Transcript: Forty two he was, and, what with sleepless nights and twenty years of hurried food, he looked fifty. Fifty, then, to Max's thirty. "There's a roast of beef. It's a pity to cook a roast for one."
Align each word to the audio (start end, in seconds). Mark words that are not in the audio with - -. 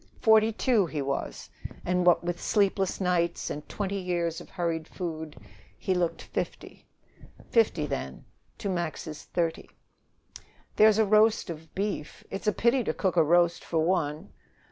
Forty 0.19 0.51
two 0.51 0.87
he 0.87 0.99
was, 1.03 1.51
and, 1.85 2.07
what 2.07 2.23
with 2.23 2.41
sleepless 2.41 2.99
nights 2.99 3.51
and 3.51 3.69
twenty 3.69 3.99
years 3.99 4.41
of 4.41 4.49
hurried 4.49 4.87
food, 4.87 5.37
he 5.77 5.93
looked 5.93 6.23
fifty. 6.23 6.87
Fifty, 7.51 7.85
then, 7.85 8.25
to 8.57 8.67
Max's 8.67 9.25
thirty. 9.25 9.69
"There's 10.77 10.97
a 10.97 11.05
roast 11.05 11.51
of 11.51 11.75
beef. 11.75 12.23
It's 12.31 12.47
a 12.47 12.51
pity 12.51 12.83
to 12.85 12.95
cook 12.95 13.15
a 13.15 13.23
roast 13.23 13.63
for 13.63 13.77
one." 13.85 14.31